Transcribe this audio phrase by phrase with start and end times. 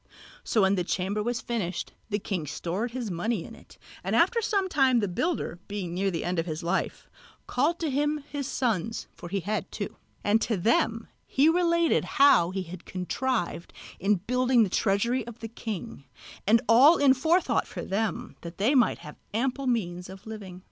[0.43, 4.41] So when the chamber was finished, the king stored his money in it, and after
[4.41, 7.07] some time the builder, being near the end of his life,
[7.45, 12.49] called to him his sons (for he had two) and to them he related how
[12.49, 16.05] he had contrived in building the treasury of the king,
[16.47, 20.59] and all in forethought for them, that they might have ample means of living.